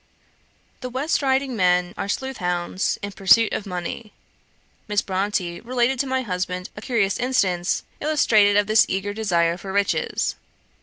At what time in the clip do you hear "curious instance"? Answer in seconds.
6.81-7.83